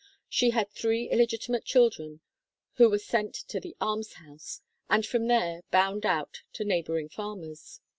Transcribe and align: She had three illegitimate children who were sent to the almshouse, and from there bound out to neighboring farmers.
She 0.27 0.49
had 0.49 0.71
three 0.71 1.11
illegitimate 1.11 1.63
children 1.63 2.21
who 2.77 2.89
were 2.89 2.97
sent 2.97 3.35
to 3.35 3.59
the 3.59 3.75
almshouse, 3.79 4.61
and 4.89 5.05
from 5.05 5.27
there 5.27 5.61
bound 5.69 6.07
out 6.07 6.41
to 6.53 6.65
neighboring 6.65 7.07
farmers. 7.09 7.81